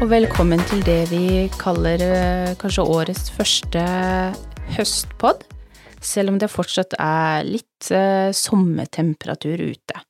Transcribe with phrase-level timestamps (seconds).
[0.00, 1.24] Og velkommen til det vi
[1.60, 3.80] kaller eh, kanskje årets første
[4.72, 5.42] høstpod,
[6.00, 10.00] selv om det fortsatt er litt eh, sommertemperatur ute.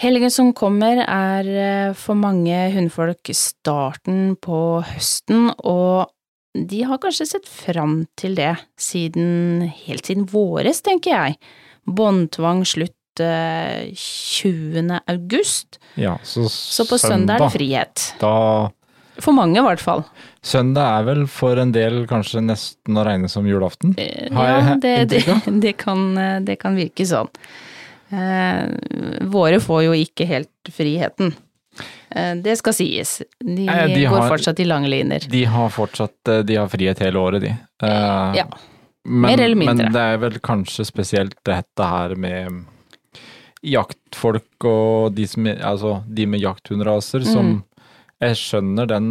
[0.00, 6.10] Helgen som kommer er eh, for mange hundfolk starten på høsten, og
[6.58, 11.38] de har kanskje sett fram til det siden, helt siden våres, tenker jeg.
[11.86, 14.98] Båndtvang slutt eh, 20.
[15.06, 18.10] august, Ja, så, så på søndag er det frihet.
[18.18, 18.34] Da,
[19.20, 20.04] For mange, i hvert fall.
[20.42, 23.94] søndag er vel for en del kanskje nesten å regne som julaften?
[23.98, 25.24] Eh, Ja, det, det,
[25.66, 27.28] det, kan, eh, det kan virke sånn.
[28.10, 28.64] Eh,
[29.30, 31.34] våre får jo ikke helt friheten.
[32.10, 33.20] Eh, det skal sies.
[33.38, 35.20] De, Eh, de går har- fortsatt i lange liner.
[35.30, 37.52] De har fortsatt eh, de har frihet hele året, de.
[37.82, 38.46] Eh, Ja.
[39.04, 39.84] men, mer eller mindre.
[39.84, 42.64] Men det er vel kanskje spesielt dette her med
[43.62, 47.62] jaktfolk og de, som, altså, de med jakthundraser som Mm.
[48.20, 49.10] Jeg skjønner den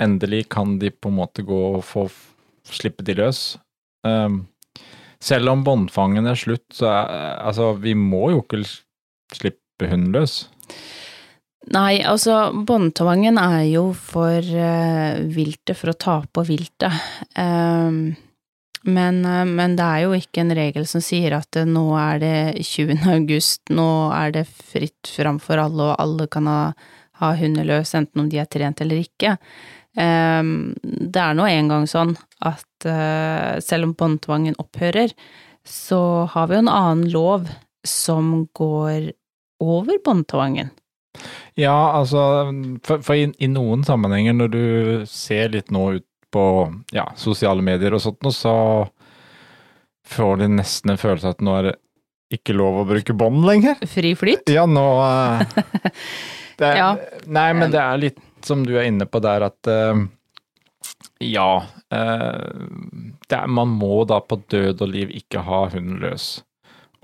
[0.00, 2.06] Endelig kan de på en måte gå og få
[2.68, 3.58] slippe de løs.
[4.06, 4.46] Um,
[5.20, 8.62] selv om båndfangen er slutt, så er altså Vi må jo ikke
[9.34, 10.46] slippe hunden løs.
[11.74, 16.94] Nei, altså, båndtvangen er jo for uh, viltet, for å ta på viltet.
[17.36, 18.14] Um,
[18.88, 22.22] men, uh, men det er jo ikke en regel som sier at uh, nå er
[22.22, 23.02] det 20.
[23.18, 26.60] august, nå er det fritt fram for alle, og alle kan ha,
[27.20, 29.36] ha hunder løs, enten om de er trent eller ikke.
[29.98, 32.14] Ehm, det er nå engang sånn
[32.46, 35.14] at eh, selv om båndtvangen opphører,
[35.66, 36.00] så
[36.32, 37.48] har vi jo en annen lov
[37.86, 39.10] som går
[39.62, 40.70] over båndtvangen.
[41.58, 42.20] Ja, altså
[42.86, 44.64] For, for i, i noen sammenhenger, når du
[45.10, 46.44] ser litt nå ut på
[46.94, 48.54] ja, sosiale medier og sånt, så
[50.08, 51.76] får de nesten en følelse av at nå er det
[52.38, 53.80] ikke lov å bruke bånd lenger.
[53.88, 54.50] Fri flyt?
[54.52, 56.02] Ja, nå eh,
[56.58, 56.92] det, Ja.
[57.26, 60.04] Nei, men det er litt som du er inne på der, at uh,
[61.22, 62.52] ja uh,
[63.28, 66.28] det er, Man må da på død og liv ikke ha hunden løs.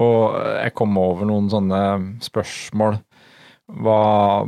[0.03, 1.81] Og jeg kom over noen sånne
[2.25, 2.99] spørsmål.
[3.85, 4.43] Hva,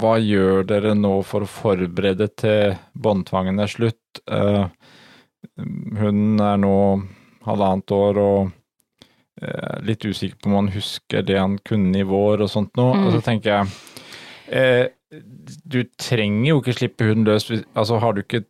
[0.00, 4.22] hva gjør dere nå for å forberede til båndtvangen er slutt?
[4.26, 4.66] Uh,
[6.00, 6.76] hunden er nå
[7.46, 8.50] halvannet år og
[9.40, 12.96] eh, litt usikker på om han husker det han kunne i vår og sånt noe.
[12.96, 13.06] Mm.
[13.06, 13.72] Og så tenker jeg
[14.50, 14.88] eh,
[15.64, 17.48] Du trenger jo ikke slippe hunden løs.
[17.74, 18.44] Altså har du ikke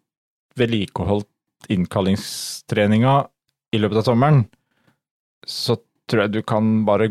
[0.59, 1.29] vedlikeholdt
[1.71, 3.15] innkallingstreninga
[3.73, 4.41] i løpet av sommeren,
[5.47, 5.77] så
[6.11, 7.11] tror jeg du kan bare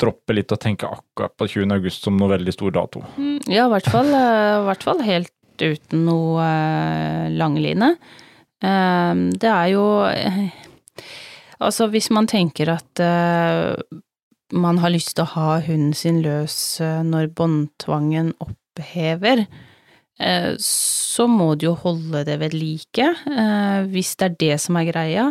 [0.00, 1.74] droppe litt og tenke akkurat på 20.
[1.74, 3.02] august som noe veldig stor dato.
[3.18, 7.96] Mm, Ja, i hvert fall, eh, hvert fall helt uten noe eh, langline.
[8.58, 9.84] Det er jo
[11.58, 13.00] Altså, hvis man tenker at
[14.52, 19.44] man har lyst til å ha hunden sin løs eh, når båndtvangen opphever,
[20.20, 24.78] eh, så må du jo holde det ved like, eh, hvis det er det som
[24.80, 25.28] er greia.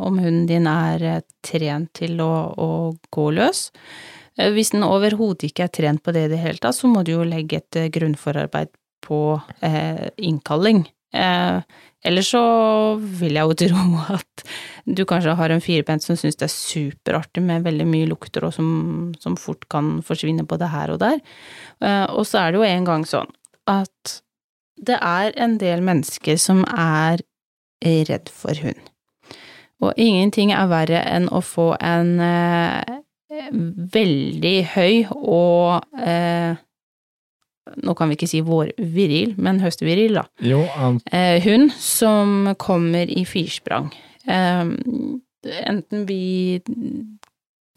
[0.00, 2.70] Om hunden din er trent til å, å
[3.12, 3.68] gå løs.
[4.40, 7.12] Hvis den overhodet ikke er trent på det i det hele tatt, så må du
[7.12, 8.70] jo legge et grunnforarbeid
[9.04, 9.20] på
[10.16, 10.86] innkalling.
[11.14, 12.42] Eh, ellers så
[12.98, 13.84] vil jeg jo tro
[14.16, 14.44] at
[14.86, 18.54] du kanskje har en firbent som syns det er superartig med veldig mye lukter og
[18.56, 18.70] som,
[19.20, 21.20] som fort kan forsvinne både her og der.
[21.82, 23.30] Eh, og så er det jo en gang sånn
[23.70, 24.20] at
[24.80, 27.20] det er en del mennesker som er
[27.84, 28.80] redd for hund.
[29.80, 32.98] Og ingenting er verre enn å få en eh,
[33.94, 36.58] veldig høy og eh,
[37.84, 40.24] Nå kan vi ikke si vårviril, men høstviril, da.
[40.42, 40.96] Jo, um...
[41.12, 43.90] Eh, hund som kommer i firsprang.
[44.26, 44.64] Eh,
[45.68, 46.62] enten vi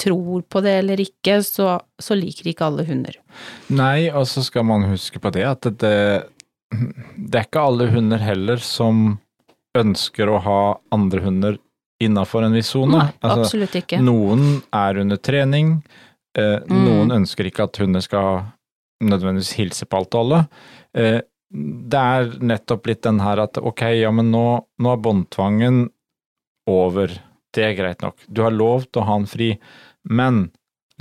[0.01, 3.19] tror på det eller ikke, så, så liker ikke alle hunder.
[3.71, 5.93] nei, og så skal man huske på det at det,
[6.73, 9.19] det er ikke alle hunder heller som
[9.77, 10.57] ønsker å ha
[10.93, 11.59] andre hunder
[12.03, 12.99] innafor en viss sone.
[13.23, 14.01] Altså, absolutt ikke.
[14.03, 15.77] Noen er under trening,
[16.37, 16.83] eh, Mm.
[16.83, 18.43] noen ønsker ikke at hunder skal
[19.09, 20.39] nødvendigvis hilse på alt og alle.
[20.97, 21.19] Eh,
[21.93, 24.45] det er nettopp litt den her at ok, ja, men nå,
[24.81, 25.83] nå er båndtvangen
[26.69, 27.13] over.
[27.53, 28.17] Det er greit nok.
[28.27, 29.51] Du har lov til å ha en fri,
[30.09, 30.47] men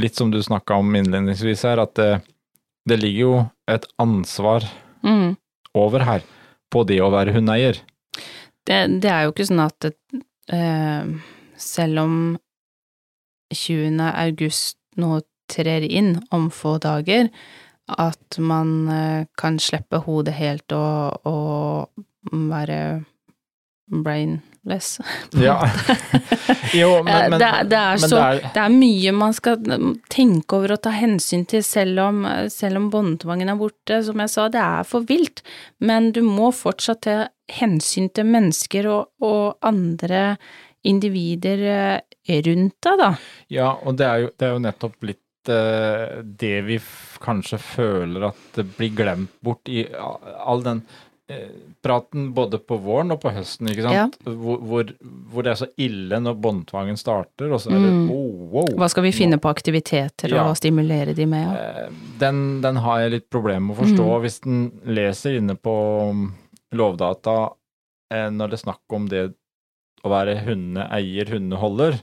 [0.03, 2.11] litt som du snakka om innledningsvis her, at det,
[2.89, 3.35] det ligger jo
[3.71, 4.67] et ansvar
[5.03, 5.33] Mm.
[5.75, 6.23] over her
[6.71, 7.81] på det å være hundeeier.
[8.63, 9.97] Det, det er jo ikke sånn at det,
[10.55, 11.17] øh,
[11.59, 12.15] selv om
[13.53, 13.99] 20.
[13.99, 15.21] august nå
[15.51, 17.29] trer inn om få dager,
[18.01, 23.03] at man eh, kan slippe hodet helt og, og være
[23.93, 25.01] brainless.
[25.33, 25.71] Ja.
[26.75, 29.59] jo, men, Eh, men, det, det, er så, det er det er mye man skal
[30.13, 34.01] tenke over og ta hensyn til, selv om, selv om båndtvangen er borte.
[34.07, 35.45] Som jeg sa, det er for vilt,
[35.83, 37.19] men du må fortsatt ta
[37.53, 40.37] hensyn til mennesker og, og andre
[40.89, 43.11] individer eh, rundt deg, da.
[43.53, 46.77] Ja, og det er jo, det er jo nettopp litt det vi
[47.23, 50.83] kanskje føler at det blir glemt bort i all den
[51.31, 51.49] eh,
[51.83, 54.19] praten både på våren og på høsten, ikke sant?
[54.27, 54.91] Hvor, hvor,
[55.33, 58.11] hvor det er så ille når båndtvangen starter, og så er det Mm.
[58.11, 58.69] oh, wow.
[58.79, 60.45] Hva skal vi finne på aktiviteter Ja.
[60.49, 61.47] og stimulere de med?
[61.49, 61.87] Ja.
[61.87, 61.91] Eh,
[62.23, 64.07] Den, den har jeg litt problemer med å forstå.
[64.07, 64.23] Mm.
[64.23, 65.75] Hvis den leser inne på
[66.11, 66.35] um,
[66.73, 67.53] Lovdata
[68.13, 69.25] eh, når det er snakk om det
[70.05, 72.01] å være hundeeier, hundeholder,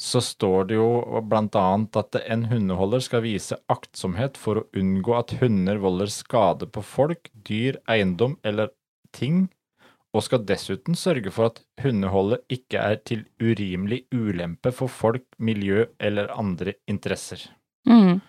[0.00, 5.14] så står det jo blant annet at en hundeholder skal vise aktsomhet for å unngå
[5.18, 8.72] at hunder volder skade på folk, dyr, eiendom eller
[9.14, 9.46] ting,
[10.14, 15.86] og skal dessuten sørge for at hundeholdet ikke er til urimelig ulempe for folk, miljø
[15.98, 17.42] eller andre interesser.
[17.86, 18.20] Mm.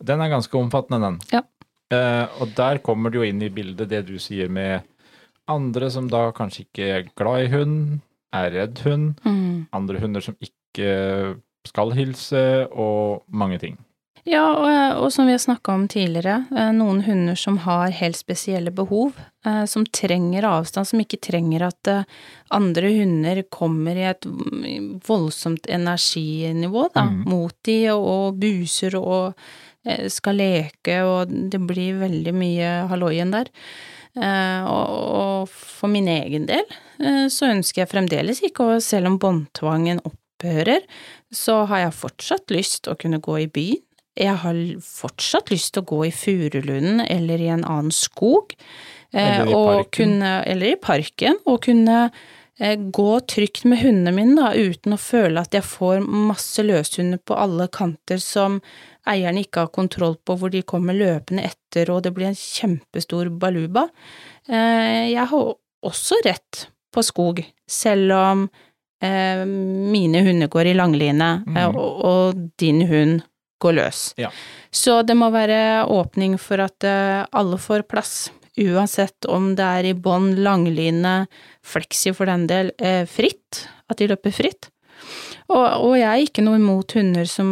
[0.00, 1.18] Den er ganske omfattende, den.
[1.32, 1.44] Ja.
[1.92, 4.86] Eh, og der kommer det jo inn i bildet det du sier med
[5.50, 8.00] andre som da kanskje ikke er glad i hund,
[8.32, 9.66] er redd hund, Mm.
[9.72, 11.36] andre hunder som ikke
[11.66, 13.78] skal hilse, og mange ting.
[14.28, 18.16] Ja, og, og som vi har snakka om tidligere, eh, noen hunder som har helt
[18.16, 19.14] spesielle behov,
[19.46, 22.04] eh, som trenger avstand, som ikke trenger at eh,
[22.52, 24.26] andre hunder kommer i et
[25.08, 27.24] voldsomt energinivå da, Mm.
[27.28, 29.34] mot de og, buser og
[29.86, 33.46] eh, skal leke, og det blir veldig mye halloien der.
[34.18, 36.64] Eh, og, for min egen del
[36.98, 40.82] eh, så ønsker jeg fremdeles ikke, og selv om båndtvangen opphører,
[41.30, 43.84] så har jeg fortsatt lyst å kunne gå i byen.
[44.20, 48.56] Jeg har fortsatt lyst til å gå i Furulunden eller i en annen skog.
[49.14, 49.92] eh, Eller i og parken.
[49.96, 52.20] Kunne, eller i parken, og kunne eh,
[52.92, 57.36] gå trygt med hundene mine, da, uten å føle at jeg får masse løshunder på
[57.40, 58.58] alle kanter som
[59.08, 63.30] eierne ikke har kontroll på, hvor de kommer løpende etter, og det blir en kjempestor
[63.40, 63.86] baluba.
[64.48, 65.54] Eh, jeg har
[65.86, 67.40] også rett på skog,
[67.70, 68.44] selv om
[69.02, 71.76] eh, mine hunder går i langline, eh, Mhm.
[71.80, 73.22] og, og din hund
[73.60, 74.14] går løs.
[74.20, 74.28] Ja.
[74.72, 79.90] Så det må være åpning for at eh, alle får plass, uansett om det er
[79.92, 81.26] i bånd, langline,
[81.66, 84.70] fleksi for den del, eh, fritt, at de løper fritt.
[85.50, 87.50] Og, og jeg er ikke noe imot hunder som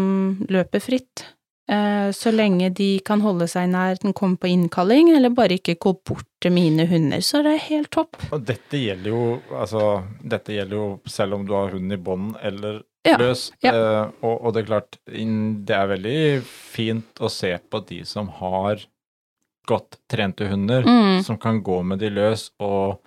[0.53, 1.25] løper fritt,
[1.71, 5.79] eh, så lenge de kan holde seg nær den kommer på innkalling, eller bare ikke
[5.81, 8.21] gå bort til mine hunder, så er det helt topp.
[8.31, 9.87] Og dette gjelder jo, altså,
[10.23, 13.49] dette gjelder jo selv om du har hunden i bånd eller Ja, løs.
[13.65, 13.73] ja.
[13.73, 18.29] Eh, og, og det er klart, det er veldig fint å se på de som
[18.43, 18.83] har
[19.69, 21.21] godt trente hunder, Mm.
[21.27, 22.99] som kan gå med de løs og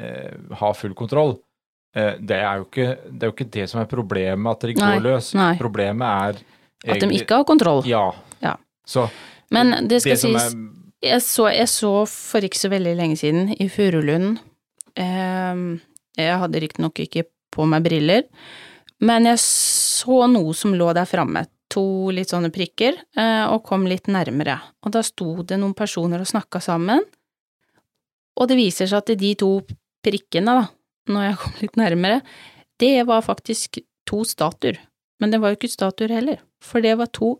[0.00, 1.36] eh, ha full kontroll.
[1.96, 4.74] Eh, det, er jo ikke, det er jo ikke det som er problemet, at de
[4.78, 5.32] Nei, går løs.
[5.34, 5.54] nei.
[5.58, 6.42] Problemet er
[6.94, 7.82] At de ikke har kontroll.
[7.88, 8.04] Ja.
[8.44, 8.56] Ja.
[8.86, 9.08] Så
[9.50, 10.54] Men det skal det sies,
[11.02, 14.38] jeg så, jeg så for ikke så veldig lenge siden i Furulund
[14.96, 15.80] eh,
[16.18, 18.22] Jeg hadde riktignok ikke på meg briller,
[19.00, 21.46] men jeg så noe som lå der framme.
[21.74, 24.56] To litt sånne prikker, eh, og kom litt nærmere.
[24.86, 27.04] Og da sto det noen personer og snakka sammen,
[28.38, 29.50] og det viser seg at de to
[30.04, 30.66] prikkene, da,
[31.12, 32.20] når jeg kom litt nærmere,
[32.78, 34.78] det var faktisk to statuer.
[35.18, 37.34] Men det var jo ikke statuer heller, for det var to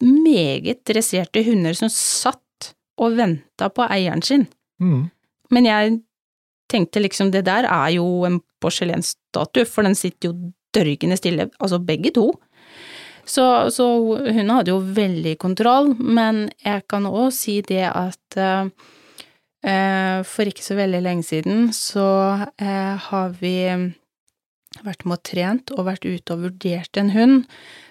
[0.00, 2.70] meget dresserte hunder som satt
[3.02, 4.46] og venta på eieren sin.
[4.78, 5.10] mm.
[5.50, 5.96] Men jeg
[6.70, 11.80] tenkte liksom, det der er jo en porselensstatue, for den sitter jo dørgende stille, altså
[11.82, 12.28] begge to.
[13.24, 13.86] Så, så
[14.18, 18.70] hun hadde jo veldig kontroll, men jeg kan òg si det at eh,
[19.64, 22.06] eh, for ikke så veldig lenge siden så
[22.58, 23.54] eh, har vi
[24.86, 27.44] vært med og trent og vært ute og vurdert en hund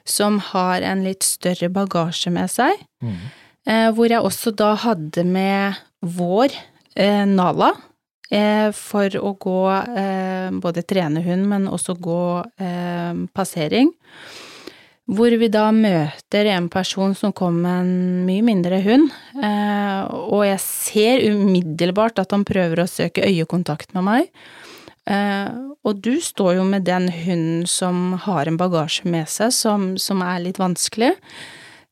[0.08, 3.16] som har en litt større bagasje med seg, Mm.
[3.68, 6.50] eh, hvor jeg også da hadde med vår
[6.96, 7.74] eh, Nala
[8.32, 9.60] eh, for å gå
[9.96, 12.22] eh, både trene hund, men også gå
[12.60, 13.92] eh, passering.
[15.10, 17.94] Hvor vi da møter en person som kom med en
[18.28, 19.08] mye mindre hund,
[19.42, 24.30] eh, og jeg ser umiddelbart at han prøver å søke øyekontakt med meg.
[25.10, 25.50] Eh,
[25.82, 30.22] og du står jo med den hunden som har en bagasje med seg som, som
[30.22, 31.16] er litt vanskelig.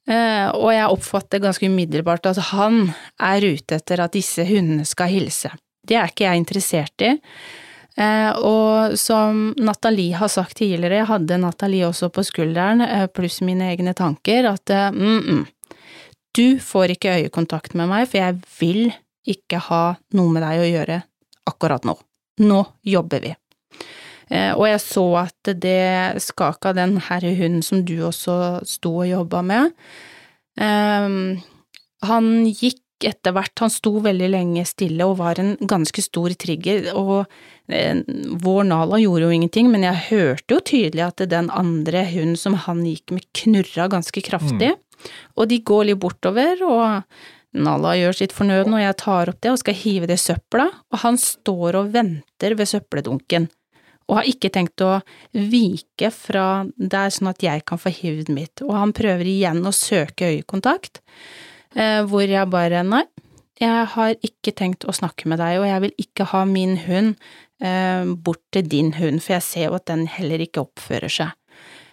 [0.07, 5.09] Eh, og jeg oppfatter ganske umiddelbart at han er ute etter at disse hundene skal
[5.11, 5.51] hilse.
[5.87, 7.15] Det er ikke jeg interessert i.
[7.97, 13.39] Eh, og som Nathalie har sagt tidligere, jeg hadde Nathalie også på skulderen, eh, pluss
[13.41, 15.79] mine egne tanker, at eh, mm, mm,
[16.37, 18.83] du får ikke øyekontakt med meg, for jeg vil
[19.27, 19.81] ikke ha
[20.13, 21.01] noe med deg å gjøre
[21.49, 21.97] akkurat nå.
[22.45, 23.33] nå jobber vi.
[24.27, 29.39] Og jeg så at det skaka den herre hunden som du også sto og jobba
[29.47, 29.77] med.
[30.59, 36.89] Han gikk etter hvert, han sto veldig lenge stille og var en ganske stor trigger,
[36.97, 37.27] og
[37.69, 38.01] eh,
[38.43, 42.57] vår Nala gjorde jo ingenting, men jeg hørte jo tydelig at den andre hunden som
[42.65, 45.11] han gikk med, knurra ganske kraftig, mm.
[45.37, 47.03] og de går litt bortover, og
[47.57, 50.67] Nala gjør sitt fornødne, og jeg tar opp det og skal hive det i søpla,
[50.93, 53.47] og han står og venter ved søppeldunken
[54.07, 54.99] og har ikke tenkt å
[55.35, 59.75] vike fra der sånn at jeg kan få hivd mitt, og han prøver igjen å
[59.75, 61.01] søke øyekontakt,
[61.75, 63.03] hvor jeg bare nei,
[63.61, 67.15] jeg har ikke tenkt å snakke med deg, og jeg vil ikke ha min hund
[67.63, 71.33] eh, bort til din hund, for jeg ser jo at den heller ikke oppfører seg.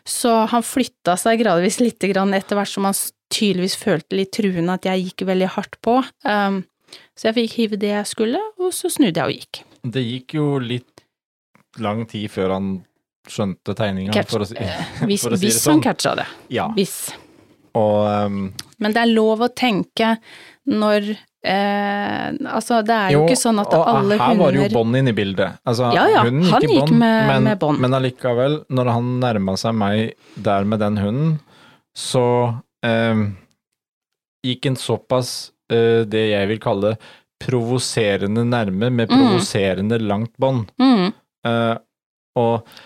[0.04, 2.96] Så han flytta seg gradvis lite grann etter hvert som han
[3.32, 5.96] tydeligvis følte litt truende at jeg gikk veldig hardt på.
[6.28, 6.60] Um,
[7.16, 9.62] så jeg fikk hive det jeg skulle, og så snudde jeg og gikk.
[9.96, 11.06] Det gikk jo litt
[11.80, 12.74] lang tid før han
[13.24, 14.60] skjønte tegninga, for å si,
[15.08, 15.78] hvis, for å si hvis det sånn.
[15.78, 16.28] han catcha det.
[16.52, 16.68] Ja.
[16.76, 16.98] Hvis.
[17.74, 18.42] Og, um,
[18.82, 20.14] Men det er lov å tenke
[20.70, 24.68] når eh, Altså, det er jo, jo ikke sånn at alle hunder Her var jo
[24.72, 25.58] bånd inne i bildet.
[25.66, 27.82] Altså, ja, ja, hunden han gikk, gikk med, men, med bånd.
[27.84, 30.14] Men allikevel, når han nærma seg meg
[30.46, 31.34] der med den hunden,
[31.94, 32.26] så
[32.86, 33.26] eh,
[34.46, 35.34] gikk en såpass
[35.72, 36.94] eh, det jeg vil kalle
[37.44, 39.18] provoserende nærme med mm.
[39.18, 40.06] provoserende mm.
[40.08, 40.70] langt bånd.
[40.80, 41.10] Mm.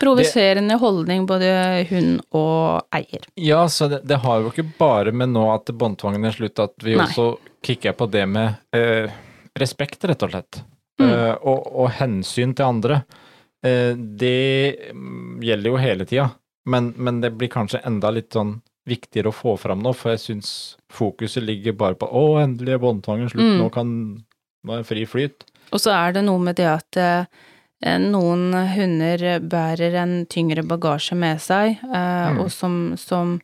[0.01, 3.25] Provoserende holdning, både hund og eier.
[3.41, 6.77] Ja, så det, det, har jo ikke bare med nå at båndtvangen er slutt, at
[6.85, 7.07] vi Nei.
[7.07, 7.31] også
[7.65, 9.09] kikker på det med eh,
[9.59, 10.61] respekt, rett og slett.
[11.01, 11.09] Mm.
[11.09, 13.03] Eh, og, og, hensyn til andre.
[13.97, 14.79] det
[15.43, 16.29] gjelder jo hele tida,
[16.71, 20.23] men, men, det blir kanskje enda litt sånn viktigere å få fram nå, for jeg
[20.23, 20.51] syns
[20.93, 23.59] fokuset ligger bare på å, endelig er båndtvangen slutt, mm.
[23.59, 23.91] nå kan
[24.69, 25.49] nå er fri flyt.
[25.75, 27.25] Og så er det noe med det at Eh,
[27.79, 32.41] noen hunder bærer en tyngre bagasje med seg, eh, mm.
[32.43, 33.37] og som, som,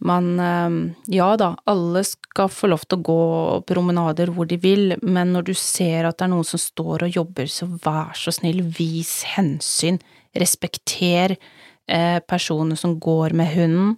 [0.00, 0.76] man eh,
[1.12, 3.24] Ja da, alle skal få lov til å gå
[3.68, 7.20] promenader hvor de vil, men når du ser at det er noen som står og
[7.20, 10.00] jobber, så vær så snill, vis hensyn.
[10.34, 13.96] Respekter eh, personer som går med hunden.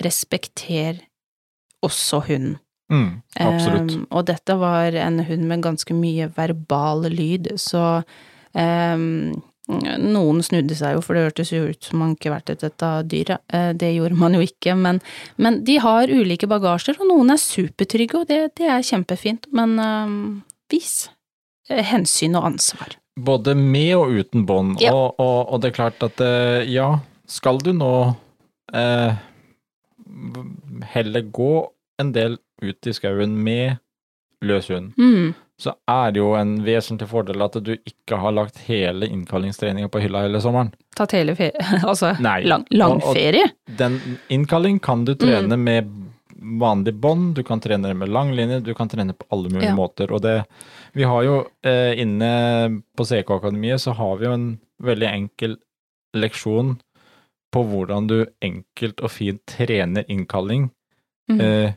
[0.00, 1.02] Respekter
[1.84, 2.58] også hunden.
[2.90, 3.92] Mm, absolutt.
[3.94, 8.00] Um, og dette var en hund med ganske mye verbal lyd, så
[9.70, 12.90] noen snudde seg jo, for det hørtes jo ut som man ikke vært et dette
[13.10, 13.42] dyret.
[13.52, 15.00] Uh, det gjorde man jo ikke, men,
[15.40, 19.76] men, de har ulike bagasjer, og noen er supertrygge, og det, det er kjempefint, men
[19.78, 20.16] um,
[20.72, 21.10] vis
[21.70, 22.96] uh, hensyn og ansvar.
[23.20, 24.94] Både med og uten bånd, ja.
[24.94, 26.94] og, og, og, det er klart at uh, ja,
[27.30, 27.94] skal du nå
[30.92, 31.54] heller gå
[31.98, 33.80] en del ut i skauen med
[34.46, 38.62] løs hund, mm så er det jo en vesentlig fordel at du ikke har lagt
[38.64, 40.72] hele innkallingstreninga på hylla hele sommeren.
[40.96, 42.42] Tatt hele ferie, altså Nei.
[42.48, 43.50] lang, lang og, og ferie?
[43.78, 43.98] Den
[44.32, 45.66] innkalling kan du trene mm.
[45.68, 45.90] med
[46.40, 49.76] vanlig bånd, du kan trene med langlinje, du kan trene på alle mulige ja.
[49.76, 50.12] måter.
[50.12, 50.44] Og det
[50.92, 54.48] Vi har jo eh, inne på CK-akademiet så har vi jo en
[54.82, 55.58] veldig enkel
[56.16, 56.78] leksjon
[57.54, 60.70] på hvordan du enkelt og fint trener innkalling.
[61.30, 61.40] Mm.
[61.40, 61.72] Eh,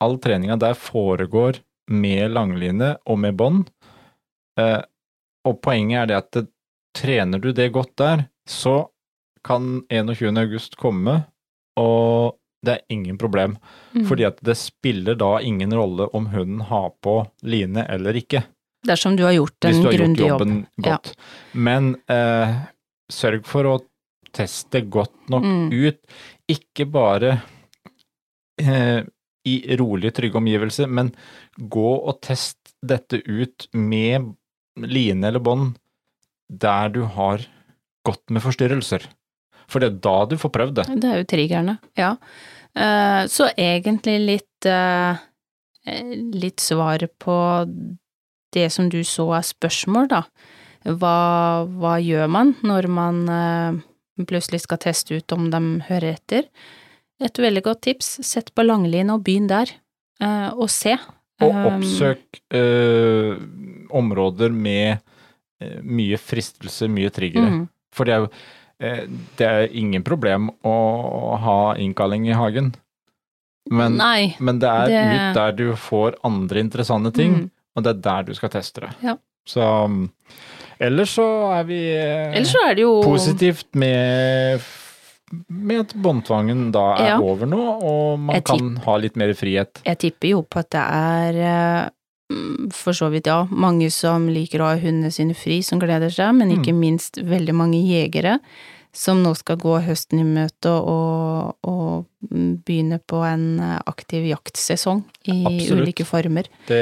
[0.00, 3.68] all treninga der foregår med langline og med bånd.
[4.60, 4.82] Eh,
[5.46, 6.46] og poenget er det at det,
[6.96, 8.86] trener du det godt der, så
[9.44, 10.32] kan 21.
[10.40, 11.18] august komme,
[11.76, 13.58] og det er ingen problem.
[13.92, 14.06] Mm.
[14.08, 18.42] Fordi at det spiller da ingen rolle om hunden har på line eller ikke.
[18.86, 19.92] Dersom du har gjort en grundig jobb.
[19.92, 20.56] Hvis du har gjort jobben
[20.88, 21.12] godt.
[21.12, 21.60] Ja.
[21.68, 22.56] Men eh,
[23.12, 23.76] sørg for å
[24.36, 25.68] teste godt nok mm.
[25.72, 26.00] ut.
[26.52, 27.36] Ikke bare
[28.60, 29.02] eh,
[29.46, 31.12] i rolige, trygge omgivelser, men
[31.56, 34.32] gå og test dette ut med
[34.76, 35.76] line eller bånd
[36.46, 37.46] der du har
[38.06, 39.06] gått med forstyrrelser.
[39.66, 40.84] For det er da du får prøvd det.
[41.02, 42.12] Det er jo triggerne, ja.
[42.76, 45.24] Eh, så egentlig litt eh,
[46.34, 47.36] litt svaret på
[48.54, 50.22] det som du så er spørsmål, da.
[50.86, 53.78] Hva, hva gjør man når man eh,
[54.26, 56.46] plutselig skal teste ut om de hører etter?
[57.24, 59.70] Et veldig godt tips, sett på langline og begynn der,
[60.20, 60.96] uh, og se.
[61.40, 63.36] Og um, oppsøk uh,
[63.96, 65.04] områder med
[65.80, 67.48] mye fristelse, mye triggere.
[67.48, 67.60] Mm.
[67.96, 68.28] For det er jo
[69.40, 70.72] det er ingen problem å
[71.40, 72.74] ha innkalling i hagen.
[73.72, 75.04] Men, Nei, men det er det...
[75.06, 77.46] ut der du får andre interessante ting, mm.
[77.72, 78.90] og det er der du skal teste det.
[79.00, 79.16] Ja.
[79.48, 79.64] Så
[80.76, 81.80] ellers så er vi
[82.44, 82.98] så er det jo...
[83.06, 84.60] positivt med
[85.32, 87.18] med at båndtvangen da er ja.
[87.22, 89.82] over nå, og man kan ha litt mer frihet.
[89.86, 91.88] Jeg tipper jo på at det er eh,
[92.32, 96.12] mm, for så vidt, ja, mange som liker å ha hundene sine fri, som gleder
[96.14, 98.38] seg, men ikke minst veldig mange jegere
[98.96, 102.06] som nå skal gå høsten i møte og, og
[102.64, 105.82] begynne på en aktiv jaktsesong i Absolutt.
[105.82, 106.48] ulike former.
[106.70, 106.80] Det,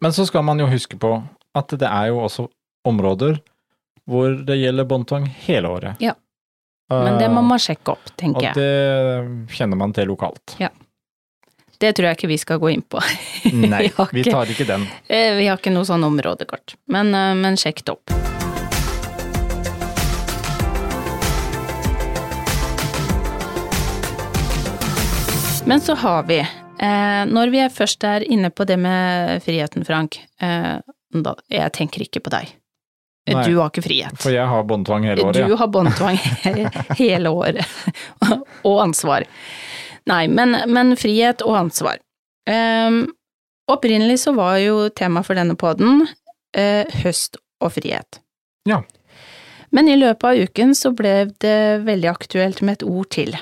[0.00, 1.18] men så skal man jo huske på
[1.58, 2.48] at det er jo også
[2.88, 3.42] områder
[4.08, 6.00] hvor det gjelder båndtvang hele året.
[6.02, 6.16] Ja.
[6.90, 8.54] Men det må man sjekke opp, tenker jeg.
[8.54, 10.56] Og det kjenner man til lokalt.
[11.80, 13.00] Det tror jeg ikke vi skal gå inn på.
[13.72, 14.82] Nei, Vi tar ikke den.
[15.08, 18.16] Eh, Vi har ikke noe sånn områdekart, men, eh, men sjekk det opp.
[25.70, 30.18] Men så har vi, eh, når vi først er inne på det med friheten, Frank,
[30.40, 30.80] eh,
[31.50, 32.48] jeg tenker ikke på deg.
[33.28, 33.44] Nei.
[33.46, 34.16] Du har ikke frihet.
[34.18, 35.36] For jeg har båndtvang hele året.
[35.36, 35.58] Du ja.
[35.60, 36.16] har båndtvang
[36.98, 37.66] hele året,
[38.68, 39.26] og ansvar.
[40.10, 42.00] Nei, men, men frihet og ansvar.
[42.50, 43.04] Um,
[43.70, 48.18] opprinnelig så var jo tema for denne poden uh, høst og frihet.
[48.68, 48.80] Ja.
[49.70, 53.36] Men i løpet av uken så ble det veldig aktuelt med et ord til.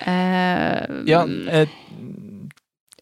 [0.00, 1.68] Uh, Ja, eh,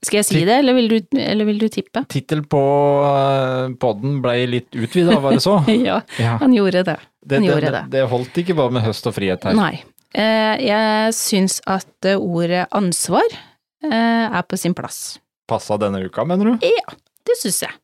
[0.06, 2.02] skal jeg si det, eller vil du, eller vil du tippe?
[2.12, 2.60] Tittel på
[3.08, 5.58] eh, podden ble litt utvida, var det så?
[5.88, 6.36] ja, Ja.
[6.42, 6.96] han gjorde det.
[7.00, 7.82] Han det, gjorde det, det.
[7.96, 9.56] det holdt ikke bare med høst og frihet her.
[9.58, 9.74] Nei.
[10.14, 13.24] Eh, jeg syns at eh, ordet ansvar
[13.84, 15.18] er på sin plass.
[15.50, 16.62] Passa denne uka, mener du?
[16.64, 16.94] Ja,
[17.28, 17.74] det syns jeg.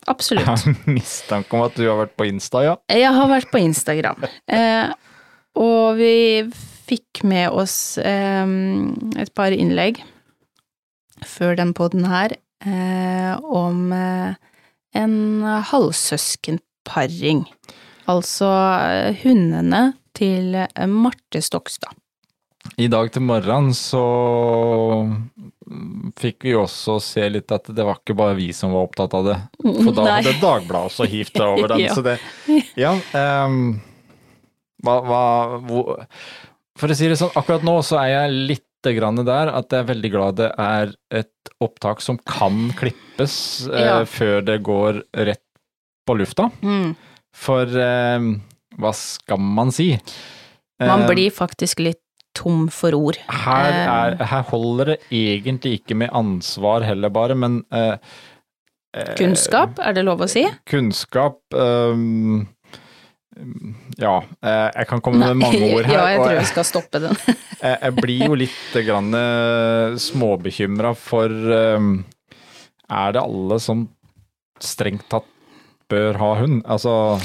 [0.00, 0.46] Jeg Absolutt.
[0.48, 2.76] har mistanke om at du har vært på Insta, ja.
[2.88, 4.22] Jeg har vært på Instagram,
[5.60, 6.14] og vi
[6.88, 10.00] fikk med oss et par innlegg
[11.26, 12.34] før den podden her
[12.64, 14.34] eh, om eh,
[14.96, 15.16] en
[15.70, 17.46] halvsøskenparing.
[18.10, 18.50] Altså
[18.82, 21.94] eh, hundene til eh, Marte Stokstad.
[22.76, 24.02] I dag til morgenen så
[25.06, 29.14] mm, fikk vi også se litt at det var ikke bare vi som var opptatt
[29.16, 29.36] av det.
[29.62, 31.84] For da hadde Dagbladet også hivt seg over den.
[31.86, 31.94] Ja.
[31.96, 32.18] Så det
[32.78, 32.92] Ja.
[33.16, 33.80] Um,
[34.84, 35.22] hva, hva
[35.68, 36.04] hvor,
[36.80, 39.88] For å si det sånn, akkurat nå så er jeg litt der at jeg er
[39.94, 44.04] veldig glad det er et opptak som kan klippes eh, Ja.
[44.04, 45.42] før det går rett
[46.06, 46.50] på lufta.
[46.62, 46.96] Mm.
[47.34, 48.18] For eh,
[48.78, 49.98] hva skal man si?
[50.80, 52.00] Man Eh, blir faktisk litt
[52.34, 53.16] tom for ord.
[53.28, 54.14] her, Eh.
[54.16, 57.64] er, her holder det egentlig ikke med ansvar heller, bare, men
[59.16, 60.42] Kunnskap, er det lov å si?
[60.66, 62.46] Kunnskap ehm,
[64.00, 65.94] Ja, eh, jeg kan komme med mange ord her.
[65.98, 67.18] ja, jeg tror jeg, vi skal stoppe den.
[67.66, 71.92] jeg, jeg blir jo litt grann eh, småbekymra for ehm,
[72.90, 73.86] Er det alle som
[74.60, 75.28] strengt tatt
[75.90, 76.60] bør ha hund?
[76.70, 77.18] Altså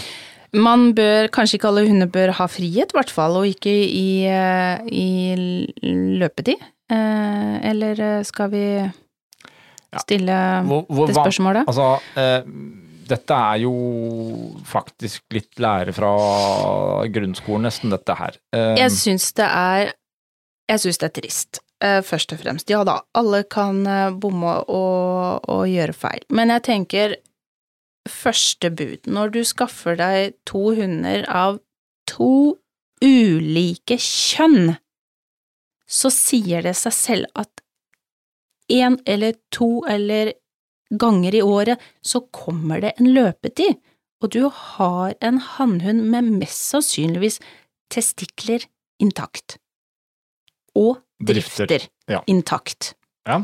[0.55, 4.25] Man bør, kanskje ikke alle hunder bør ha frihet, i hvert fall, og ikke i,
[4.29, 5.09] eh, i
[6.21, 6.61] løpetid.
[6.91, 8.65] Eh, Eller eh, skal vi
[10.01, 11.65] stille hvor, hvor, det spørsmålet?
[11.67, 12.43] Altså, eh,
[13.09, 13.73] dette er jo
[14.65, 16.11] faktisk litt lære fra
[17.11, 18.39] grunnskolen, nesten, dette her.
[18.55, 19.93] Eh, Jeg syns det er
[20.69, 22.69] Jeg syns det er trist, eh, først og fremst.
[22.73, 27.15] Ja da, alle kan eh, bomme og, og gjøre feil, men jeg tenker
[28.09, 31.59] første bud Når du skaffer deg to hunder av
[32.09, 32.57] to
[33.01, 34.75] ulike kjønn,
[35.89, 37.61] så sier det seg selv at
[38.71, 40.33] én eller to eller
[40.91, 43.79] ganger i året så kommer det en løpetid,
[44.23, 47.39] og du har en hannhund med mest sannsynligvis
[47.93, 48.65] testikler
[49.01, 49.57] intakt.
[50.75, 52.21] Og Drifter, drifter, ja.
[52.27, 52.93] intakt.
[53.27, 53.39] Ja.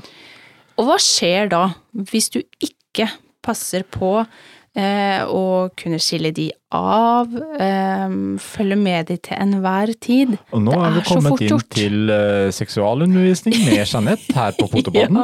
[0.80, 1.68] Og hva skjer da,
[2.12, 3.08] hvis du ikke
[3.42, 10.36] passer på eh, å kunne skille de av, eh, følge med de til enhver tid?
[10.52, 14.68] Og nå er vi er så kommet inn til eh, seksualundervisning med Jeanette her på
[14.76, 15.22] Potepodden.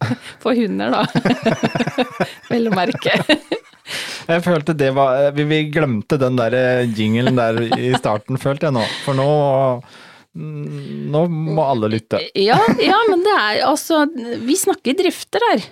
[0.42, 1.04] For hunder, da.
[2.52, 3.16] Vel å merke.
[4.28, 6.52] Jeg følte det var Vi, glemte den der
[6.92, 8.82] jingelen der i starten, følte jeg nå.
[9.06, 9.28] For nå
[10.36, 12.20] mm, Nå må alle lytte.
[12.36, 14.02] Ja, ja, men det er altså
[14.44, 15.64] Vi snakker drifter her.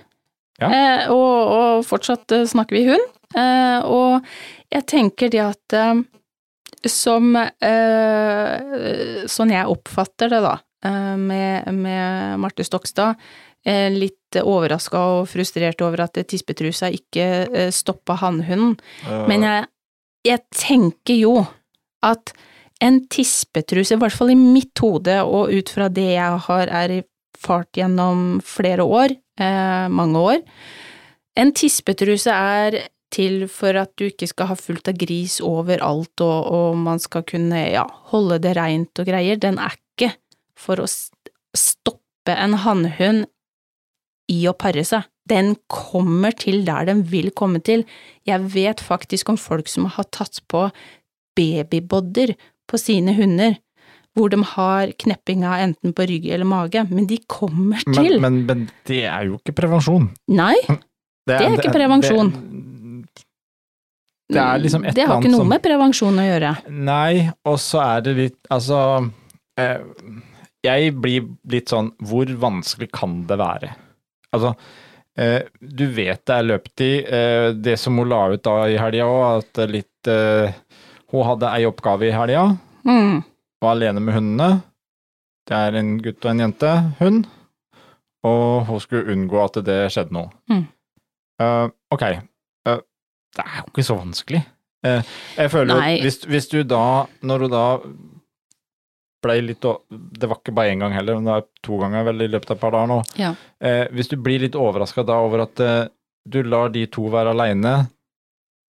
[0.56, 0.70] Ja.
[0.72, 3.04] Eh, og, og fortsatt eh, snakker vi hund.
[3.36, 4.24] Eh, og
[4.72, 6.00] jeg tenker det at eh,
[6.88, 10.54] som eh, Sånn jeg oppfatter det, da,
[10.86, 13.20] eh, med, med Marte Stokstad.
[13.66, 18.76] Eh, litt overraska og frustrert over at tispetrusa ikke eh, stoppa hannhunden.
[19.26, 19.66] Men jeg,
[20.28, 21.32] jeg tenker jo
[22.06, 22.30] at
[22.84, 27.80] en tispetruse, i hvert fall i mitt hode og ut fra det jeg har erfart
[27.80, 30.42] gjennom flere år, eh, mange år,
[31.36, 32.80] en tispetruse er
[33.12, 37.26] til for at du ikke skal ha fullt av gris overalt og, og man skal
[37.26, 39.38] kunne ja, holde det reint og greier.
[39.40, 40.12] Den er ikke
[40.58, 43.26] for å stoppe en hannhund
[44.32, 45.06] i å pare seg.
[45.26, 47.84] Den kommer til der den vil komme til.
[48.26, 50.68] Jeg vet faktisk om folk som har tatt på
[51.36, 52.34] babybodder
[52.66, 53.58] på sine hunder,
[54.16, 58.16] hvor de har kneppinga enten på rygg eller mage, men de kommer til.
[58.22, 60.08] Men, men, men det er jo ikke prevensjon.
[60.32, 60.56] Nei,
[61.28, 62.32] det er ikke prevensjon.
[64.26, 66.54] Det, det er liksom et det har ikke noe som med prevensjon å gjøre.
[66.86, 68.78] Nei, og så er det litt Altså
[69.60, 69.84] eh,
[70.66, 73.70] Jeg blir litt sånn Hvor vanskelig kan det være?
[74.36, 74.52] Altså,
[75.18, 77.10] eh, du vet det er løpetid.
[77.18, 80.62] Eh, det som hun la ut da i helga òg, at litt eh,
[81.14, 82.48] Hun hadde ei oppgave i helga.
[82.82, 83.20] Mm.
[83.62, 84.48] Var alene med hundene.
[85.46, 87.28] Det er en gutt og en jente, hund.
[88.26, 90.32] Og hun skulle unngå at det skjedde noe.
[90.50, 90.64] Mm.
[91.42, 92.02] Uh, ok,
[92.66, 92.80] Uh,
[93.36, 94.40] det er jo ikke så vanskelig.
[94.86, 95.02] Uh,
[95.36, 95.90] jeg føler Nei.
[95.94, 97.66] jo hvis, hvis du da, når du da
[99.26, 102.24] ble litt Det var ikke bare én gang heller, men det er to ganger vel
[102.24, 103.00] i løpet av et par dager nå.
[103.20, 103.32] Ja.
[103.60, 105.82] Eh, hvis du blir litt overraska da over at eh,
[106.26, 107.74] du lar de to være aleine,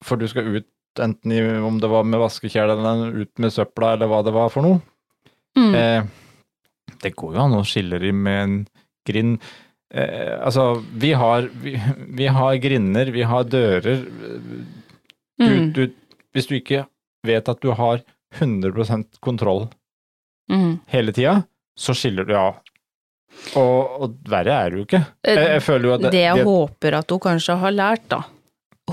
[0.06, 0.68] for du skal ut
[1.02, 4.50] enten i, om det var med vaskekjele eller ut med søpla eller hva det var
[4.54, 4.82] for noe.
[5.58, 5.74] Mm.
[5.78, 6.04] Eh,
[7.04, 8.58] det går jo an å skille dem med en
[9.08, 9.40] grind.
[9.94, 11.76] Eh, altså, vi har, vi,
[12.18, 14.04] vi har grinder, vi har dører.
[14.04, 14.58] Du,
[15.38, 15.68] Mm.
[15.76, 15.84] du,
[16.34, 16.80] hvis du ikke
[17.28, 18.00] vet at du har
[18.40, 19.68] 100% kontroll
[20.50, 20.80] Mm.
[20.88, 21.42] hele tida,
[21.78, 22.62] så skiller du av.
[23.60, 25.02] Og, og verre er det jo ikke.
[25.28, 28.22] Jeg, jeg føler jo at Det jeg håper at hun kanskje har lært, da,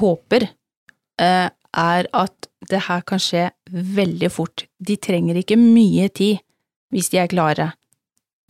[0.01, 0.49] håper,
[1.23, 4.67] eh, er at det her kan skje veldig fort.
[4.79, 6.43] De trenger ikke mye tid
[6.95, 7.71] hvis de er klare.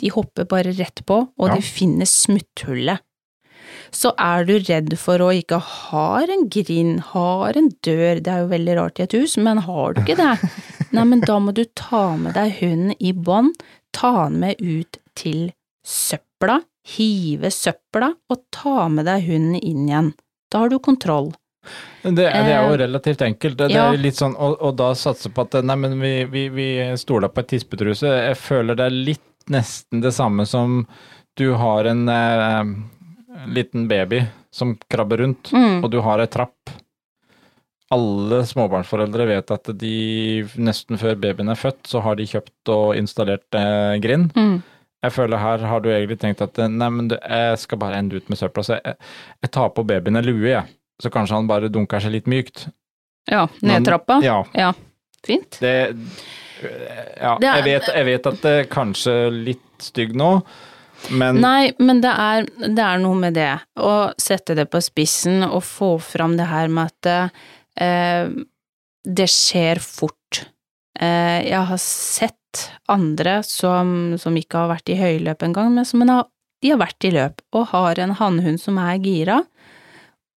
[0.02, 1.54] De hopper bare rett på, og Ja.
[1.54, 3.00] de finner smutthullet.
[3.94, 8.40] Så er du redd for å ikke ha en grind, har en dør, det er
[8.42, 10.50] jo veldig rart i et hus, men har du ikke det,
[10.94, 13.54] nei, men da må du ta med deg hunden i bånd,
[13.94, 15.52] ta den med ut til
[15.86, 16.60] søpla,
[16.96, 20.12] hive søpla og ta med deg hunden inn igjen.
[20.52, 21.32] Da har du kontroll.
[22.02, 23.56] Det, det er jo Eh, relativt enkelt.
[23.58, 23.86] Det, det ja.
[23.92, 26.66] er litt sånn, og, og da satse på at nei, men vi, vi, vi
[27.00, 28.10] stoler på et tispetruse.
[28.28, 30.82] Jeg føler det er litt nesten det samme som
[31.40, 32.74] du har en eh,
[33.56, 34.22] liten baby
[34.54, 35.80] som krabber rundt, Mm.
[35.84, 36.70] og du har ei trapp.
[37.92, 39.94] Alle småbarnsforeldre vet at de
[40.56, 44.30] nesten før babyen er født, så har de kjøpt og installert eh, grind.
[44.38, 44.62] Mm.
[45.04, 47.98] Jeg føler her har du egentlig tenkt at eh, nei, men du, jeg skal bare
[48.00, 48.96] ende ut med søpla, så jeg,
[49.44, 50.64] jeg tar på babyen en lue, jeg.
[51.02, 52.68] Så kanskje han bare dunker seg litt mykt.
[53.30, 54.20] Ja, ned trappa.
[54.24, 54.72] Ja, Ja,
[55.24, 55.58] fint.
[55.60, 55.74] det
[57.20, 60.38] Ja, Det er- jeg, vet, jeg vet at det er kanskje litt stygg nå,
[61.10, 63.50] men Nei, men det er, det er noe med det.
[63.76, 67.28] Å sette det på spissen og få fram det her med at eh,
[67.78, 70.44] det skjer fort.
[71.00, 76.04] Eh, jeg har sett andre som, som ikke har vært i høyløp engang, men som
[76.06, 76.28] har,
[76.62, 79.40] de har vært i løp og har en hannhund som er gira.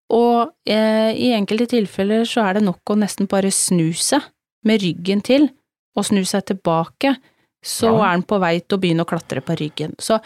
[0.09, 4.23] Og eh, i enkelte tilfeller så er det nok å nesten bare snu seg
[4.65, 5.49] med ryggen til
[5.97, 7.15] og snu seg tilbake,
[7.65, 8.05] så Ja.
[8.07, 9.95] er den på vei til å begynne å klatre på ryggen.
[9.99, 10.19] Så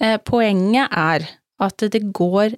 [0.00, 1.28] eh, poenget er
[1.60, 2.56] at det går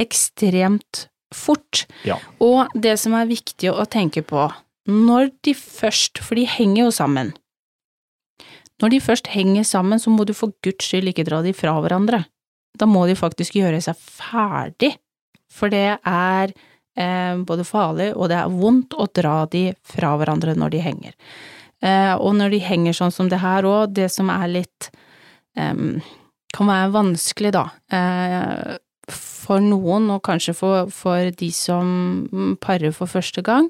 [0.00, 1.84] ekstremt fort.
[2.04, 2.18] Ja.
[2.44, 4.48] Og det som er viktig å tenke på,
[4.90, 7.32] når de først, for de henger jo sammen,
[8.82, 11.76] når de først henger sammen, så må du for guds skyld ikke dra de fra
[11.80, 12.24] hverandre.
[12.74, 14.96] Da må de faktisk gjøre seg ferdig,
[15.52, 16.50] for det er
[16.98, 21.14] eh, både farlig og det er vondt å dra de fra hverandre når de henger.
[21.84, 24.90] Eh, og når de henger sånn som det her òg, det som er litt
[25.54, 26.02] eh,
[26.54, 28.74] kan være vanskelig, da, eh,
[29.12, 33.68] for noen, og kanskje for, for de som parer for første gang,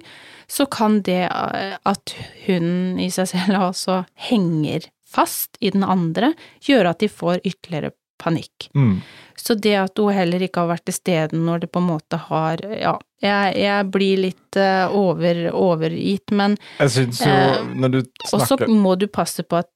[0.50, 2.14] så kan det eh, at
[2.46, 6.32] hunden i seg selv altså henger fast i den andre,
[6.64, 8.70] gjøre at de får ytterligere panikk.
[8.74, 9.00] mm,
[9.36, 12.18] Så det at hun heller ikke har vært til stede når det på en måte
[12.30, 12.94] har Ja,
[13.24, 17.98] jeg, jeg blir litt eh, over, overgitt, men jeg syns jo, Eh, når du
[18.32, 19.70] og så må du passe på at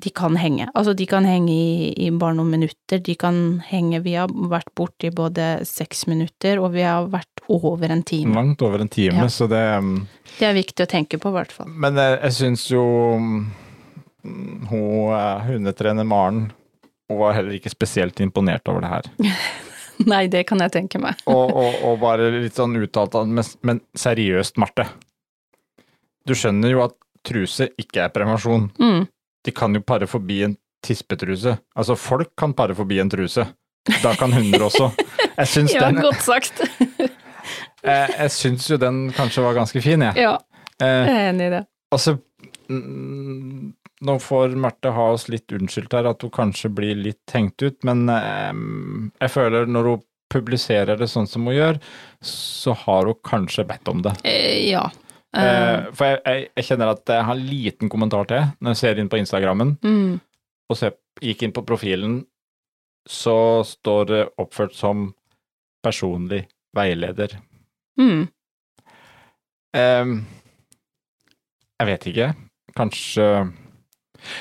[0.00, 0.66] de kan henge.
[0.74, 4.70] Altså, de kan henge i, i bare noen minutter, de kan henge Vi har vært
[4.78, 8.34] borte i både seks minutter, og vi har vært over en time.
[8.34, 9.28] langt over en time, Ja.
[9.28, 10.06] så det mm,
[10.38, 11.68] Det er viktig å tenke på, i hvert fall.
[11.68, 12.84] Men jeg, jeg syns jo
[13.18, 13.40] mm,
[14.70, 16.50] hun eh, hundetrener Maren
[17.10, 19.08] hun var heller ikke spesielt imponert over det her.
[20.10, 21.18] Nei, det kan jeg tenke meg.
[21.26, 24.86] Og, og, og bare litt sånn uttalt men, men seriøst, Marte.
[26.28, 26.94] Du skjønner jo at
[27.26, 28.68] truse ikke er prevensjon.
[28.80, 29.08] Mm.
[29.46, 31.56] De kan jo pare forbi en tispetruse.
[31.76, 33.46] Altså, folk kan pare forbi en truse.
[34.02, 34.90] Da kan hunder også.
[35.36, 36.60] Jeg syns Ja, den godt sagt.
[36.60, 40.26] jeg, jeg syns jo den kanskje var ganske fin, jeg.
[40.28, 40.36] ja,
[40.80, 41.64] Eh, jeg er enig i det.
[41.92, 42.14] Altså,
[42.72, 43.72] mm,
[44.08, 47.76] nå får Marte ha oss litt unnskyldt her, at hun kanskje blir litt hengt ut,
[47.84, 48.52] men eh,
[49.20, 51.80] jeg føler når hun publiserer det sånn som hun gjør,
[52.24, 54.14] så har hun kanskje bedt om det.
[54.24, 54.86] Eh, ja.
[55.36, 58.80] Eh, for jeg, jeg, jeg kjenner at jeg har en liten kommentar til når jeg
[58.80, 60.16] ser inn på Instagrammen, mm,
[60.70, 62.16] og ser, gikk inn på profilen,
[63.08, 65.10] så står det oppført som
[65.84, 66.44] personlig
[66.76, 67.38] veileder.
[68.00, 68.28] mm.
[69.78, 70.16] Ehm,
[71.78, 72.28] jeg vet ikke.
[72.76, 73.26] Kanskje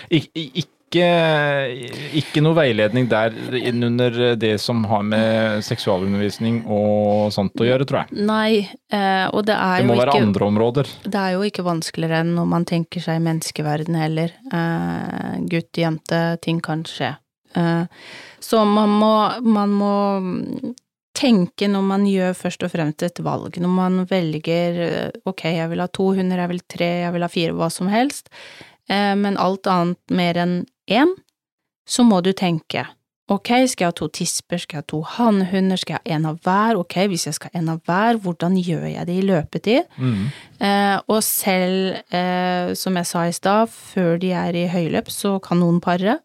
[0.09, 0.63] Ik ikke,
[0.97, 8.03] ikke noe veiledning der innunder det som har med seksualundervisning og sånt å gjøre, tror
[8.03, 8.25] jeg.
[8.25, 10.91] Nei, eh, og det er Det må være ikke andre områder.
[11.05, 14.33] Det er jo ikke vanskeligere enn når man tenker seg menneskeverden heller.
[14.51, 17.15] Eh, gutt, jente, ting kan skje.
[17.55, 17.85] Eh,
[18.39, 19.13] så man må,
[19.45, 19.93] man må
[21.19, 23.59] tenke når man gjør først og fremst et valg.
[23.59, 27.31] Når man velger ok, jeg vil ha to hunder, jeg vil tre, jeg vil ha
[27.31, 28.29] fire, hva som helst,
[28.89, 30.53] men alt annet mer enn
[30.89, 31.13] én,
[31.89, 32.85] så må du tenke
[33.29, 36.27] ok, skal jeg ha to tisper, skal jeg ha to hannhunder, skal jeg ha en
[36.31, 39.25] av hver, ok, hvis jeg skal ha en av hver, hvordan gjør jeg det i
[39.27, 39.99] løpetid?
[40.01, 40.23] Mm.
[40.65, 45.37] Eh, og selv, eh, som jeg sa i stad, før de er i høyløp, så
[45.45, 46.17] kan noen pare.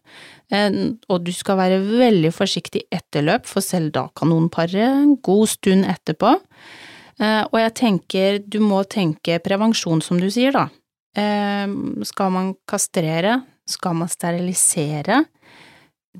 [0.49, 4.89] Eh, og du skal være veldig forsiktig etter løp, for selv da kan noen pare
[4.89, 6.35] en god stund etterpå.
[7.21, 10.67] Eh, og jeg tenker, du må tenke prevensjon, som du sier, da.
[11.15, 11.69] Eh,
[12.09, 13.43] skal man kastrere?
[13.69, 15.23] Skal man sterilisere?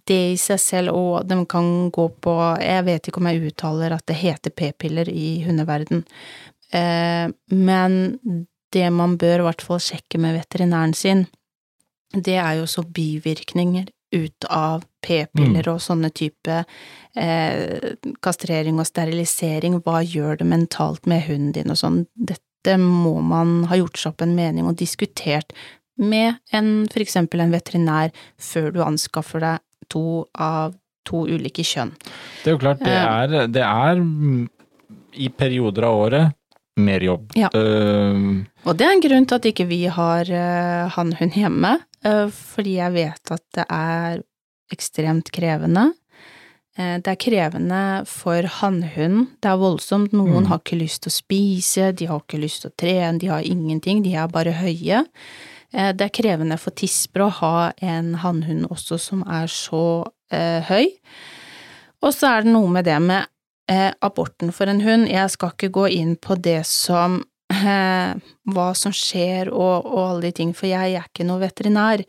[0.06, 3.94] Det i seg selv, og de kan gå på Jeg vet ikke om jeg uttaler
[3.96, 6.04] at det heter p-piller i hundeverden,
[6.76, 8.20] Eh, men
[8.74, 11.26] det man bør i hvert fall sjekke med veterinæren sin,
[12.16, 16.62] det er jo så bivirkninger ut av p-piller og sånne type
[17.20, 19.80] eh, kastrering og sterilisering.
[19.84, 22.04] Hva gjør det mentalt med hunden din og sånn?
[22.16, 25.52] Dette må man ha gjort seg opp en mening og diskutert
[25.98, 30.74] med en, for eksempel en veterinær før du anskaffer deg to av
[31.06, 31.92] to ulike kjønn.
[32.44, 33.06] Det er jo klart, det Eh.
[33.06, 34.02] er, det er
[35.16, 36.34] i perioder av året
[36.78, 37.32] mer jobb.
[37.40, 37.48] Ja.
[37.56, 42.28] Uh, Og det er en grunn til at ikke vi har uh, hannhund hjemme, uh,
[42.34, 44.24] fordi jeg vet at det er
[44.74, 45.94] ekstremt krevende.
[46.78, 49.28] Eh, det er krevende for hannhund.
[49.40, 50.48] det er voldsomt, noen Mm.
[50.50, 53.42] har ikke lyst til å spise, de har ikke lyst til å trene, de har
[53.46, 55.06] ingenting, de er bare høye.
[55.76, 60.64] Eh, det er krevende for tisper å ha en hannhund også som er så eh,
[60.70, 60.94] høy.
[62.06, 63.28] Og så er det noe med det med
[63.72, 65.10] eh, aborten for en hund.
[65.12, 68.16] Jeg skal ikke gå inn på det som eh,
[68.56, 72.06] hva som skjer og, og alle de ting, for jeg er ikke noe veterinær.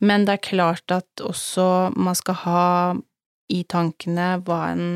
[0.00, 2.68] Men det er klart at også man skal ha
[3.50, 4.86] i tankene hva en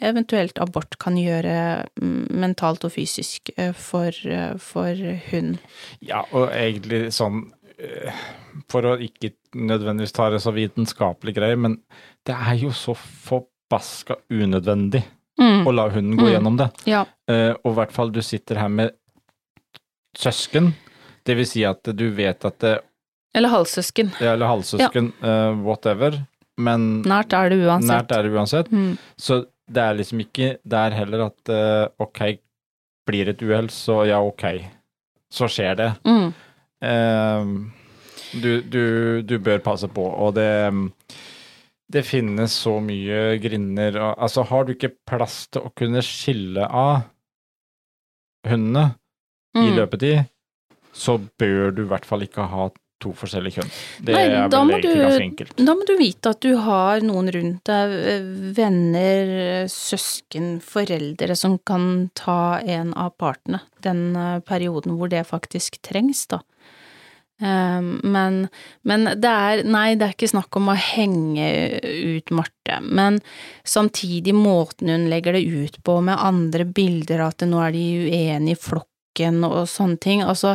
[0.00, 1.54] eventuelt abort kan gjøre
[2.00, 4.96] mm, mentalt og fysisk eh, for, eh, for
[5.30, 5.58] hund.
[6.00, 7.50] Ja, og egentlig sånn
[8.70, 11.78] For å ikke nødvendigvis ta det så vitenskapelig greier, men
[12.26, 15.04] det er jo så forbaska unødvendig
[15.40, 16.32] Mm, å la hunden gå Mm.
[16.34, 16.66] gjennom det.
[16.84, 17.06] ja.
[17.26, 18.90] Eh, og i hvert fall du sitter her med
[20.16, 20.74] søsken,
[21.24, 22.80] det vil si at du vet at det
[23.34, 24.10] Eller halvsøsken.
[24.20, 26.26] Eller halvsøsken, eh, whatever,
[26.58, 27.88] men Nært er det uansett.
[27.88, 28.68] nært er det uansett.
[28.72, 32.38] Mm, Så det er liksom ikke der heller at eh, ok,
[33.08, 34.64] blir det et uhell, så ja, ok,
[35.32, 35.92] så skjer det.
[36.04, 36.32] mm, Eh,
[36.80, 38.84] du, du,
[39.22, 40.48] du bør passe på, og det
[41.90, 47.08] det finnes så mye grinder Altså, har du ikke plass til å kunne skille av
[48.46, 48.92] hundene
[49.58, 49.74] i mm.
[49.74, 50.30] løpetid,
[50.94, 52.68] så bør du i hvert fall ikke ha
[53.00, 53.70] to forskjellige kjønn.
[54.04, 55.54] Det Nei, er vel egentlig du- ganske enkelt.
[55.56, 59.32] Da må du vite at du har noen rundt deg, eh, venner,
[59.72, 66.26] søsken, foreldre, som kan ta en av partene den eh, perioden hvor det faktisk trengs,
[66.28, 66.42] da.
[67.40, 68.48] Um, Men,
[68.84, 71.46] men det er Nei, det er ikke snakk om å henge
[71.80, 73.16] ut Marte, men
[73.64, 78.58] samtidig måten hun legger det ut på, med andre bilder, at nå er de uenige
[78.58, 80.20] i flokken og sånne ting.
[80.20, 80.52] Altså,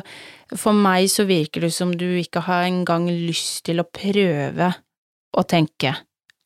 [0.53, 4.69] for meg så virker det som du ikke har engang lyst til å prøve
[5.35, 5.95] å tenke.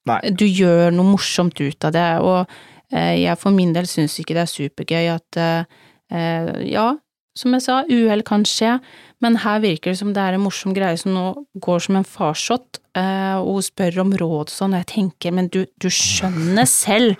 [0.07, 0.21] Nei.
[0.31, 2.47] Du gjør noe morsomt ut av det, og
[2.95, 5.79] eh, jeg for min del syns ikke det er supergøy at eh,
[6.15, 6.93] eh, ja,
[7.39, 8.77] som jeg sa, uhell kan skje,
[9.23, 11.25] men her virker det som det er en morsom greie som nå
[11.63, 15.35] går som en farsott, eh, og hun spør om råd og sånn, og jeg tenker,
[15.35, 17.15] men du, du skjønner selv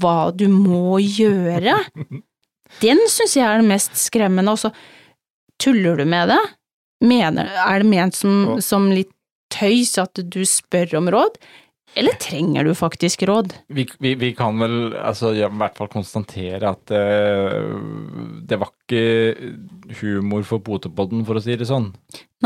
[0.00, 1.76] hva du må gjøre.
[2.82, 4.72] Den syns jeg er det mest skremmende, og så
[5.60, 6.42] tuller du med det?
[7.00, 9.12] Mener, er det ment som, som litt
[9.50, 11.38] tøys at du spør om råd,
[11.98, 13.54] eller trenger du faktisk råd?
[13.66, 17.80] Vi, vi, vi kan vel altså, i hvert fall konstatere at uh,
[18.46, 19.50] det var ikke
[20.00, 21.90] humor for potepodden, for å si det sånn.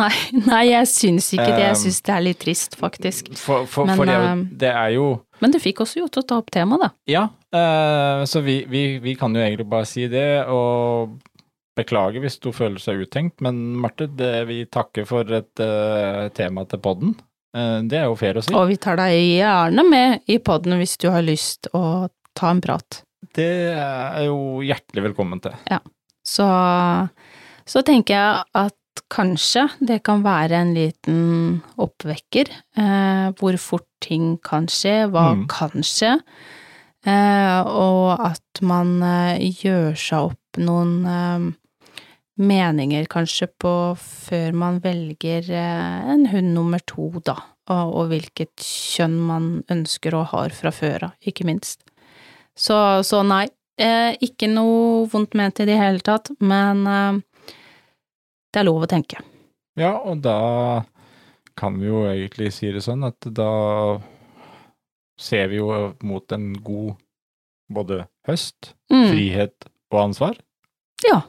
[0.00, 0.10] Nei,
[0.50, 1.66] nei, jeg syns ikke det.
[1.66, 3.28] Jeg Um, syns det er litt trist, faktisk.
[3.40, 5.06] For, for, Men, for det, eh, det er jo
[5.44, 6.90] Men det fikk oss jo til å ta opp temaet, da.
[7.10, 7.26] Ja,
[7.56, 11.20] uh, så vi, vi, vi kan jo egentlig bare si det, og
[11.74, 14.08] beklage hvis du føler seg uttenkt, men Marte,
[14.48, 17.16] vi takker for et uh, tema til podden.
[17.54, 18.54] Eh, det er jo fair å si.
[18.54, 22.60] Og vi tar deg gjerne med i poden hvis du har lyst å ta en
[22.64, 23.02] prat.
[23.34, 25.54] Det er jo hjertelig velkommen til.
[26.24, 26.46] Så,
[27.66, 31.18] så tenker jeg at kanskje det kan være en liten
[31.82, 35.46] oppvekker, eh, hvor fort ting kan skje, hva Mm.
[35.50, 36.12] kan skje,
[37.06, 41.52] eh, og at man eh, gjør seg opp noen eh,
[42.40, 47.36] meninger kanskje på før man velger eh, en hund nummer to, da,
[47.70, 51.84] og, og hvilket kjønn man ønsker og har fra før av, ikke minst.
[52.58, 53.46] Så, så nei,
[53.78, 57.20] eh, ikke noe vondt ment i det hele tatt, men eh,
[58.54, 59.22] det er lov å tenke.
[59.78, 60.84] Ja, og da
[61.58, 63.98] kan vi jo egentlig si det sånn at da
[65.18, 65.70] ser vi jo
[66.02, 66.96] mot en god
[67.70, 70.36] både høst, Mm, frihet og ansvar.
[71.06, 71.22] ja.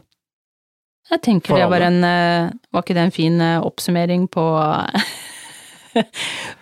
[1.11, 4.45] Jeg tenker For det var en eh, Var ikke det en fin eh, oppsummering på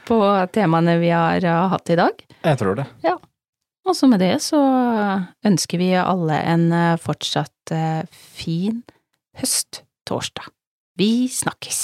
[0.07, 0.17] på
[0.53, 2.19] temaene vi har eh, hatt i dag?
[2.43, 2.85] Jeg tror det.
[3.05, 3.15] Ja.
[3.87, 4.59] Og så med det så
[5.47, 6.69] ønsker vi alle en
[7.03, 7.73] fortsatt
[8.13, 8.79] fin
[9.41, 10.47] høsttorsdag.
[11.01, 11.83] Vi snakkes!